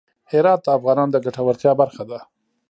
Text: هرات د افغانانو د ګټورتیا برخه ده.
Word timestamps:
هرات 0.31 0.59
د 0.63 0.67
افغانانو 0.77 1.13
د 1.13 1.17
ګټورتیا 1.25 1.71
برخه 1.81 2.03
ده. 2.09 2.19